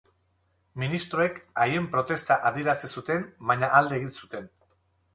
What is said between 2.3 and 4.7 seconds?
adierazi zuten baina alde egin zuten.